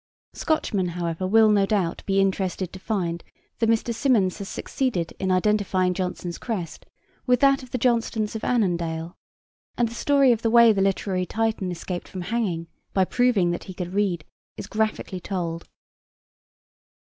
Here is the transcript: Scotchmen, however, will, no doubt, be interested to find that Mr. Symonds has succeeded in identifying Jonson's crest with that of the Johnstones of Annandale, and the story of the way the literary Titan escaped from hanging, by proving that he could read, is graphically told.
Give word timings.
Scotchmen, 0.33 0.87
however, 0.97 1.27
will, 1.27 1.51
no 1.51 1.67
doubt, 1.67 2.01
be 2.07 2.19
interested 2.19 2.73
to 2.73 2.79
find 2.79 3.23
that 3.59 3.69
Mr. 3.69 3.93
Symonds 3.93 4.39
has 4.39 4.49
succeeded 4.49 5.13
in 5.19 5.29
identifying 5.31 5.93
Jonson's 5.93 6.39
crest 6.39 6.87
with 7.27 7.39
that 7.41 7.61
of 7.61 7.69
the 7.69 7.77
Johnstones 7.77 8.35
of 8.35 8.43
Annandale, 8.43 9.15
and 9.77 9.87
the 9.87 9.93
story 9.93 10.31
of 10.31 10.41
the 10.41 10.49
way 10.49 10.73
the 10.73 10.81
literary 10.81 11.27
Titan 11.27 11.71
escaped 11.71 12.07
from 12.07 12.21
hanging, 12.21 12.67
by 12.95 13.05
proving 13.05 13.51
that 13.51 13.65
he 13.65 13.75
could 13.75 13.93
read, 13.93 14.25
is 14.57 14.65
graphically 14.65 15.19
told. 15.19 15.67